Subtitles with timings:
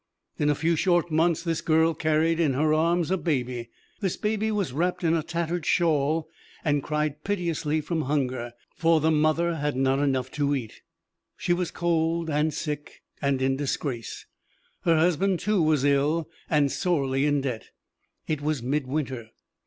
[0.39, 3.69] In a few short months this girl carried in her arms a baby.
[3.99, 6.27] This baby was wrapped in a tattered shawl
[6.65, 10.81] and cried piteously from hunger, for the mother had not enough to eat.
[11.37, 14.25] She was cold, and sick, and in disgrace.
[14.85, 17.67] Her husband, too, was ill, and sorely in debt.
[18.27, 19.29] It was Midwinter.